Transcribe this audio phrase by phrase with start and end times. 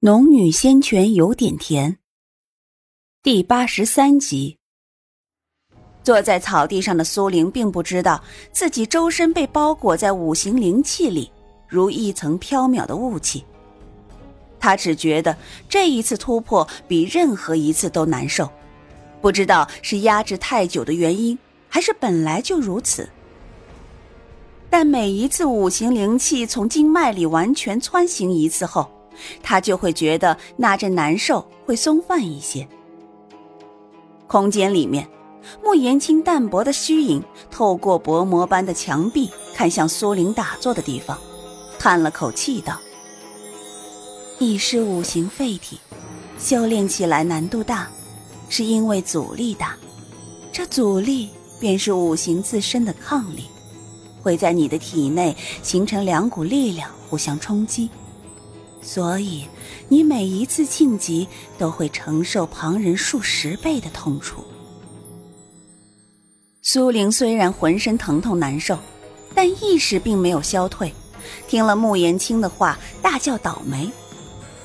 [0.00, 1.98] 农女仙泉有点甜。
[3.20, 4.56] 第八十三集。
[6.04, 8.22] 坐在草地上的苏玲并不知道
[8.52, 11.28] 自己周身被包裹在五行灵气里，
[11.66, 13.44] 如一层飘渺的雾气。
[14.60, 15.36] 她只觉得
[15.68, 18.48] 这一次突破比任何一次都难受，
[19.20, 21.36] 不知道是压制太久的原因，
[21.68, 23.08] 还是本来就如此。
[24.70, 28.88] 但每一次五行灵气从经脉里完全穿行一次后，
[29.42, 32.68] 他就会觉得那阵难受会松泛一些。
[34.26, 35.08] 空间里面，
[35.64, 41.18] 穆言青淡薄的虚影透过薄膜般的墙壁，看向苏玲打坐的地方，
[41.78, 42.78] 叹了口气道
[44.38, 45.80] ：“已是五行废体，
[46.38, 47.88] 修炼起来难度大，
[48.50, 49.76] 是因为阻力大。
[50.52, 53.44] 这阻力便是五行自身的抗力，
[54.22, 57.88] 会在你的体内形成两股力量互相冲击。”
[58.80, 59.46] 所以，
[59.88, 61.28] 你每一次晋级
[61.58, 64.42] 都会承受旁人数十倍的痛楚。
[66.62, 68.78] 苏玲虽然浑身疼痛难受，
[69.34, 70.92] 但意识并没有消退。
[71.46, 73.90] 听了穆延青的话，大叫倒霉。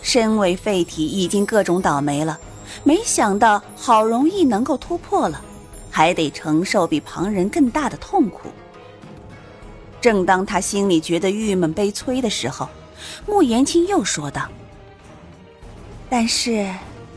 [0.00, 2.38] 身为废体，已经各种倒霉了，
[2.84, 5.40] 没想到好容易能够突破了，
[5.90, 8.48] 还得承受比旁人更大的痛苦。
[10.00, 12.68] 正当他心里觉得郁闷悲催的时候，
[13.26, 14.48] 穆言青又说道
[16.08, 16.68] ：“但是，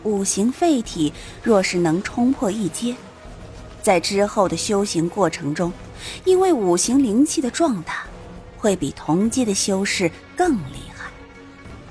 [0.04, 2.96] 五行废体若是能冲破一阶，
[3.82, 5.72] 在之后的修行过程中，
[6.26, 8.04] 因为五行灵气的壮大，
[8.58, 11.10] 会比同阶的修士更厉害。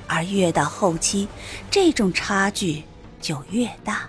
[0.07, 1.29] 而越到后期，
[1.71, 2.83] 这种差距
[3.21, 4.03] 就越大。”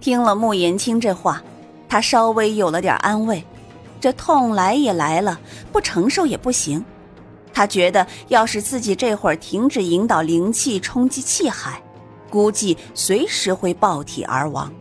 [0.00, 1.42] 听了穆言青这话，
[1.88, 3.44] 他稍微有了点安慰。
[4.00, 5.38] 这痛来也来了，
[5.70, 6.84] 不承受也不行。
[7.52, 11.82] 他觉得，要是自己这会儿停止引导灵气冲击气海，
[12.30, 14.72] 估计随时会爆体而亡。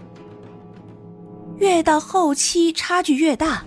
[1.58, 3.63] 越到后期，差距越大。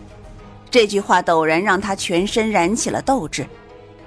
[0.71, 3.47] 这句话陡然让他全身燃起了斗志。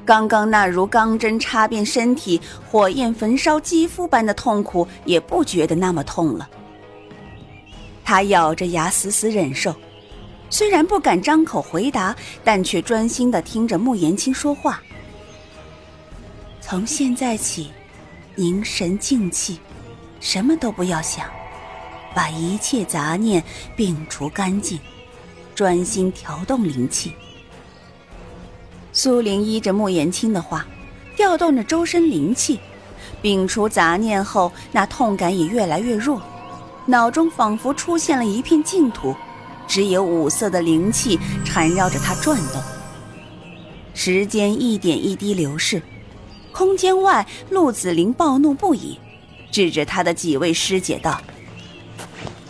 [0.04, 6.50] 刚刚那如钢针插遍身体、火焰焚烧肌肤般的痛苦，也不觉得那么痛了。
[8.04, 9.76] 他咬着牙，死死忍受。
[10.50, 14.82] 虽然不敢张口回答，但却专心的听着穆言青说话。
[16.70, 17.72] 从现在起，
[18.36, 19.58] 凝神静气，
[20.20, 21.26] 什么都不要想，
[22.14, 23.42] 把一切杂念
[23.78, 24.78] 摒除干净，
[25.56, 27.14] 专心调动灵气。
[28.92, 30.68] 苏玲依着穆言青的话，
[31.16, 32.60] 调动着周身灵气，
[33.24, 36.22] 摒除杂念后，那痛感也越来越弱，
[36.86, 39.16] 脑中仿佛出现了一片净土。
[39.70, 42.62] 只有五色的灵气缠绕着他转动，
[43.94, 45.82] 时间一点一滴流逝。
[46.58, 49.00] 空间外，陆子霖暴怒不已，
[49.52, 51.22] 指着他的几位师姐道：“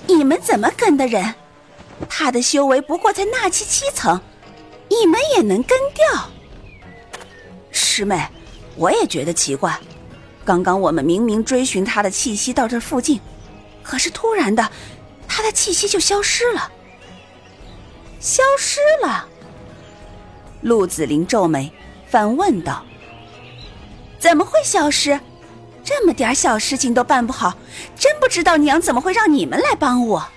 [0.07, 1.35] 你们怎么跟的人？
[2.07, 4.21] 他的修为不过才纳气七层，
[4.87, 6.29] 你们也能跟掉？”
[7.69, 8.25] 师妹，
[8.77, 9.77] 我也觉得奇怪。
[10.45, 13.19] 刚刚我们明明追寻他的气息到这附近，
[13.83, 14.71] 可是突然的，
[15.27, 16.71] 他的气息就消失了。
[18.21, 19.27] 消失了。
[20.61, 21.69] 陆子霖皱眉，
[22.07, 22.85] 反问道
[24.19, 25.19] ：“怎么会消失？
[25.83, 27.57] 这么点小事情都办不好，
[27.95, 30.27] 真不知道娘怎么会让你们来帮我。”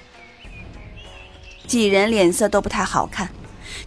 [1.67, 3.31] 几人脸色都不太好看，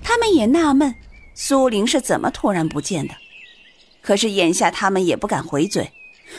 [0.04, 0.96] 他们也纳闷
[1.34, 3.14] 苏玲是怎么突然不见的。
[4.02, 5.94] 可是眼下他们也不敢回嘴，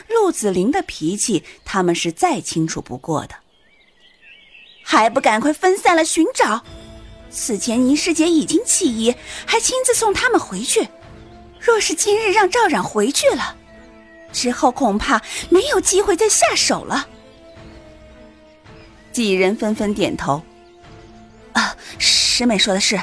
[0.08, 3.34] 陆子霖的脾气他们是再清楚不过的，
[4.82, 6.62] 还不赶快分散了寻找！
[7.30, 9.14] 此前倪师姐已经弃医，
[9.46, 10.88] 还亲自送他们回去。
[11.64, 13.56] 若是今日让赵冉回去了，
[14.32, 17.08] 之后恐怕没有机会再下手了。
[19.12, 20.42] 几人纷纷点头。
[21.54, 23.00] 啊，师妹说的是，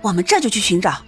[0.00, 1.02] 我们这就去寻找。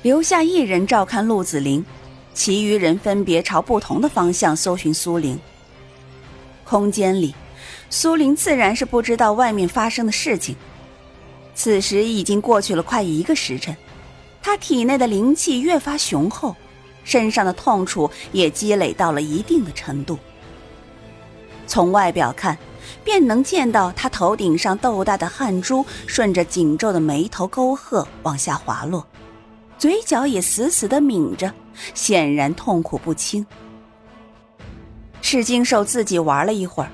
[0.00, 1.84] 留下一人照看陆子霖，
[2.32, 5.38] 其余人分别朝不同的方向搜寻苏玲。
[6.64, 7.34] 空间里。
[7.90, 10.56] 苏玲自然是不知道外面发生的事情。
[11.54, 13.76] 此时已经过去了快一个时辰，
[14.44, 16.54] 他体内的灵气越发雄厚，
[17.02, 20.18] 身上的痛楚也积累到了一定的程度。
[21.66, 22.58] 从外表看，
[23.02, 29.06] 便能见到他头顶上豆大的汗珠顺着紧皱的眉头沟壑往下滑落，
[29.78, 31.50] 嘴角也死死的抿着，
[31.94, 33.46] 显然痛苦不轻。
[35.22, 36.90] 赤金兽自己玩了一会儿。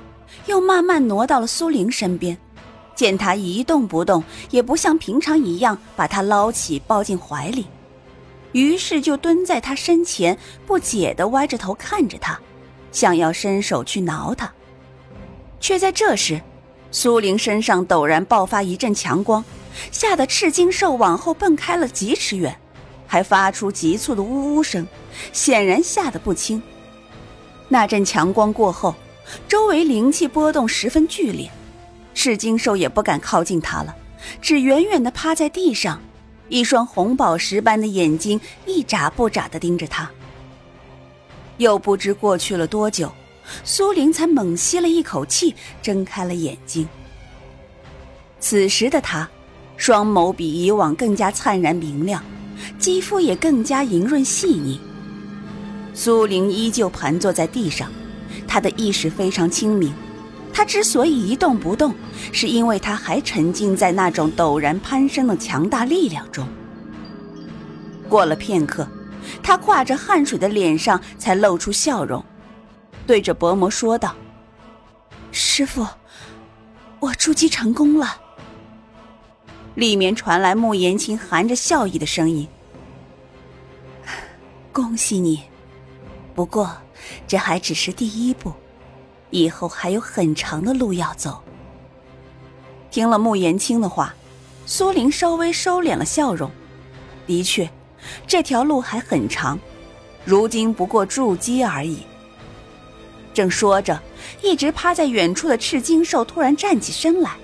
[0.47, 2.39] 又慢慢挪到了苏玲身边，
[2.95, 7.67] 见他一动不动，也不像平常一样把他捞起抱进怀里，
[8.53, 12.39] 于是就蹲在他身前，不解的歪着头看着他，
[12.93, 14.53] 想要伸手去挠他。
[15.61, 16.41] 却在这时，
[16.91, 19.45] 苏玲身上陡然爆发一阵强光，
[19.93, 22.59] 吓得赤金兽往后蹦开了几尺远，
[23.07, 24.87] 还发出急促的呜呜声，
[25.33, 26.63] 显然吓得不轻。
[27.69, 28.95] 那阵强光过后，
[29.47, 31.49] 周围灵气波动十分剧烈，
[32.23, 33.97] 赤金兽也不敢靠近他了，
[34.43, 35.99] 只远远的趴在地上，
[36.51, 40.11] 一双红宝石般的眼睛一眨不眨的盯着他。
[41.57, 43.11] 又不知过去了多久。
[43.65, 46.87] 苏玲才猛吸了一口气，睁开了眼睛。
[48.39, 49.27] 此时的她，
[49.79, 52.23] 双眸比以往更加灿然明亮，
[52.79, 54.79] 肌肤也更加莹润细腻。
[55.95, 57.91] 苏玲依旧盘坐在地上，
[58.47, 59.91] 她的意识非常清明。
[60.53, 61.95] 他之所以一动不动，
[62.33, 66.47] 是因为他还沉浸在那种陡然攀升的强大力量中。
[68.09, 68.87] 过了片刻，
[69.43, 72.23] 他挂着汗水的脸上才露出笑容。
[73.07, 74.15] 对着薄膜说道
[75.33, 75.87] ：“师傅，
[76.99, 78.21] 我筑基成功了。”
[79.77, 82.47] 里面传来穆言青含着笑意的声音
[84.73, 85.45] ：“恭喜你，
[86.35, 86.77] 不过
[87.27, 88.53] 这还只是第一步，
[89.31, 91.43] 以后还有很长的路要走。”
[92.91, 94.15] 听了穆延青的话，
[94.67, 96.51] 苏玲稍微收敛了笑容。
[97.27, 97.71] 的确，
[98.27, 99.59] 这条路还很长，
[100.25, 102.03] 如今不过筑基而已。
[103.33, 104.03] 正说着，
[104.43, 107.37] 一直趴在远处的赤金兽突然站起身来，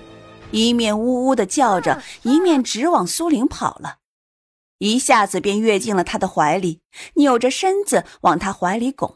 [0.51, 3.99] 一面呜呜的叫着，一面直往苏玲跑了，
[4.79, 6.81] 一下子便跃进了他的怀里，
[7.13, 9.15] 扭着身子往他怀里拱。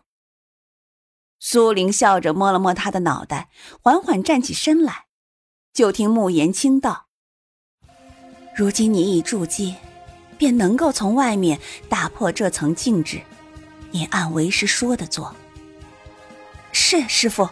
[1.44, 3.50] 苏玲笑着摸了摸他的脑袋，
[3.82, 5.06] 缓缓站起身来，
[5.74, 7.08] 就听穆言轻道
[8.56, 9.76] ：“如今你已筑基，
[10.38, 11.60] 便能够从外面
[11.90, 13.20] 打破这层禁制，
[13.90, 15.36] 你按为师说的做。”
[16.72, 17.50] 是师傅。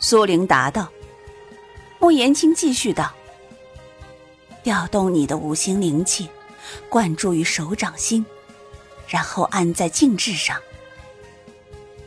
[0.00, 0.90] 苏玲答道。
[2.00, 3.12] 穆言青继续道
[4.64, 6.30] ：“调动你的五行灵气，
[6.88, 8.24] 灌注于手掌心，
[9.06, 10.58] 然后按在静制上。”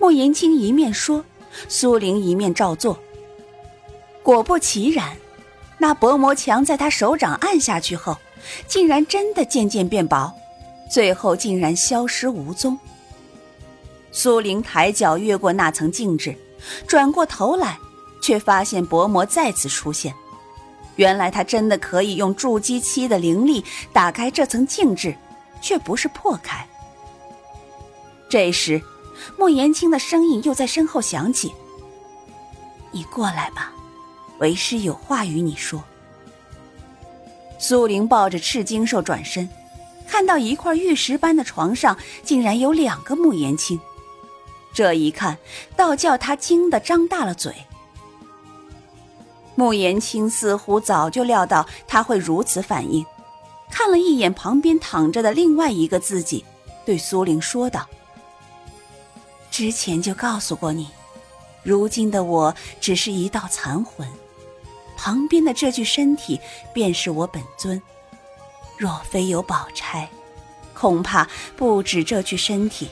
[0.07, 1.21] 穆言青一面说，
[1.67, 2.97] 苏玲一面照做。
[4.23, 5.17] 果不其然，
[5.77, 8.15] 那薄膜墙在他手掌按下去后，
[8.67, 10.33] 竟然真的渐渐变薄，
[10.89, 12.79] 最后竟然消失无踪。
[14.13, 16.33] 苏玲抬脚越过那层静止，
[16.87, 17.77] 转过头来，
[18.21, 20.13] 却发现薄膜再次出现。
[20.95, 23.61] 原来他真的可以用筑基期的灵力
[23.91, 25.13] 打开这层镜制，
[25.61, 26.65] 却不是破开。
[28.29, 28.81] 这时，
[29.37, 31.53] 莫言青的声音又在身后响起
[32.91, 33.71] ：“你过来吧，
[34.39, 35.83] 为师有话与你说。”
[37.59, 39.49] 苏玲抱着赤金兽转身，
[40.07, 43.79] 看到一块玉石般的床上竟然有两个慕言青。
[44.73, 45.37] 这一看，
[45.75, 47.53] 倒叫他惊得张大了嘴。
[49.55, 53.03] 穆言青似乎早就料到他会如此反应，
[53.71, 56.45] 看了一眼旁边躺着的另外一个自己，
[56.85, 57.87] 对苏玲说道
[59.57, 60.87] ：“之前就告诉过你，
[61.63, 64.07] 如今的我只是一道残魂，
[64.95, 66.39] 旁边的这具身体
[66.75, 67.81] 便是我本尊。
[68.77, 70.07] 若非有宝钗，
[70.75, 72.91] 恐怕不止这具身体。”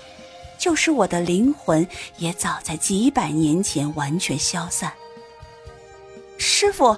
[0.58, 4.92] 就是我的灵魂，也早在几百年前完全消散。
[6.40, 6.98] 师傅，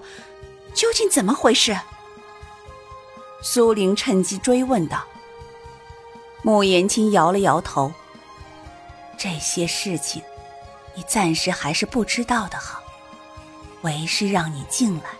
[0.73, 1.77] 究竟怎么回事？
[3.43, 5.03] 苏玲趁机追问道。
[6.41, 7.91] 穆言青摇了摇头。
[9.17, 10.21] 这些事情，
[10.95, 12.83] 你暂时还是不知道的好。
[13.81, 15.17] 为师让你进来，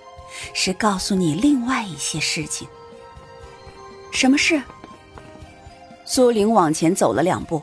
[0.54, 2.68] 是告诉你另外一些事情。
[4.12, 4.62] 什么事？
[6.06, 7.62] 苏玲往前走了两步。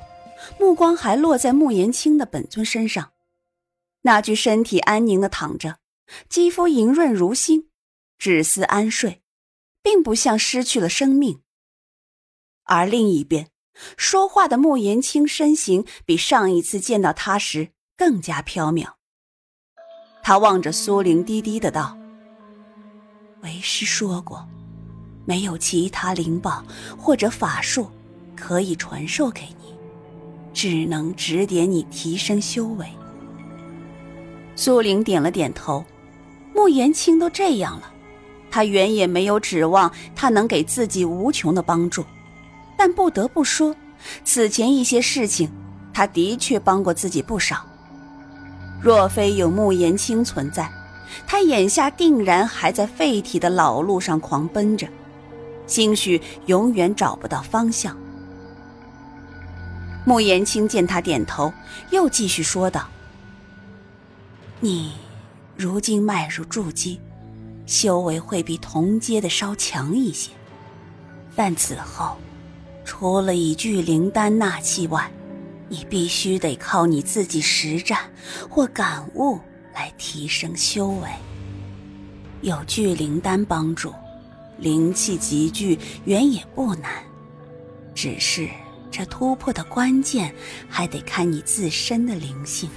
[0.61, 3.13] 目光还落在穆言青的本尊身上，
[4.03, 5.79] 那具身体安宁的躺着，
[6.29, 7.71] 肌肤莹润如新，
[8.19, 9.23] 只似安睡，
[9.83, 11.41] 并不像失去了生命。
[12.65, 13.51] 而另一边，
[13.97, 18.87] 说话的穆言青身形比上一次见到他时更加飘渺。
[20.23, 21.97] 他望着苏玲，低低的道
[23.43, 24.47] ：“为师说过，
[25.25, 26.65] 没有其他灵宝
[26.99, 27.91] 或者法术
[28.35, 29.75] 可以传授给你。”
[30.55, 32.87] 只能指点你提升修为。
[34.55, 35.85] 苏玲点了点头，
[36.55, 37.93] 穆言青都这样了，
[38.53, 42.05] 他原也没有指望他能给自己无穷的帮助，
[42.77, 43.75] 但不得不说，
[44.25, 45.51] 此前一些事情，
[45.93, 47.65] 他的确帮过自己不少。
[48.81, 50.71] 若非有穆言青存在，
[51.27, 54.87] 他眼下定然还在废体的老路上狂奔着，
[55.67, 57.97] 兴许永远找不到方向。
[60.05, 61.51] 穆言青见他点头，
[61.91, 62.87] 又继续说道
[64.61, 64.93] ：“你
[65.57, 67.01] 如今迈入筑基，
[67.65, 70.31] 修为会比同阶的稍强一些，
[71.35, 72.19] 但此后，
[72.85, 75.11] 除了以聚灵丹纳气外，
[75.69, 77.99] 你必须得靠你自己实战
[78.49, 79.39] 或感悟
[79.75, 81.09] 来提升修为。
[82.43, 83.93] 有聚灵丹帮助，
[84.59, 86.91] 灵气集聚原也不难，
[87.95, 88.49] 只是……”
[88.97, 90.33] 这突破的关键
[90.69, 92.71] 还得看你自身的灵性。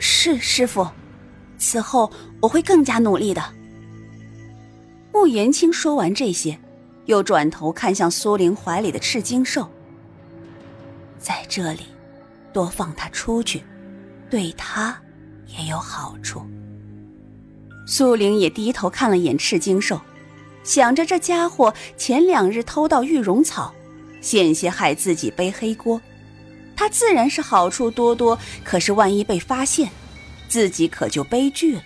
[0.00, 0.84] 是师傅，
[1.58, 2.10] 此后
[2.40, 3.40] 我会更加努力的。
[5.12, 6.58] 穆言青说完这些，
[7.10, 9.68] 又转头看向苏玲怀里的赤金兽，
[11.18, 11.86] 在这里
[12.52, 13.64] 多放他出去，
[14.30, 14.96] 对他
[15.48, 16.46] 也有好处。
[17.84, 20.00] 苏玲也低头看了眼赤金兽，
[20.62, 23.74] 想着这家伙前两日偷到玉容草。
[24.20, 26.00] 险些害自己背黑锅，
[26.76, 28.38] 他自然是好处多多。
[28.62, 29.90] 可是万一被发现，
[30.46, 31.82] 自己可就悲剧了。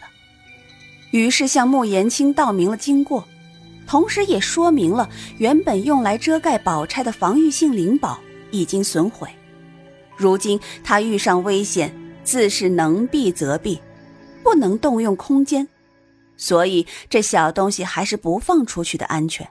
[1.12, 3.26] 于是向穆言青道明了经过，
[3.94, 5.08] 同时也说明了
[5.38, 8.18] 原本用来遮盖宝钗的防御性灵宝
[8.50, 9.28] 已经损毁，
[10.16, 13.78] 如今他遇上危险，自是能避则避，
[14.42, 15.68] 不能动用空间，
[16.36, 19.48] 所以这小东西还是不放出去的安全。